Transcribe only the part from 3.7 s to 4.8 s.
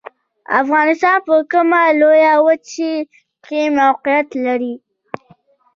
موقعیت لري؟